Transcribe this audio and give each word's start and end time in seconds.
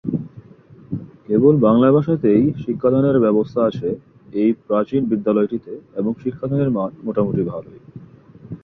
কেবল 1.27 1.53
বাংলা 1.57 1.89
ভাষাতেই 1.91 2.43
শিক্ষাদানের 2.63 3.17
ব্যবস্থা 3.19 3.61
আছে 3.65 3.89
এই 4.33 4.51
প্রাচীন 4.67 5.01
বিদ্যালয়টিতে 5.05 5.73
এবং 5.95 6.11
শিক্ষাদানের 6.23 6.69
মান 6.69 6.91
মোটামুটি 7.03 7.41
ভালোই। 7.43 7.79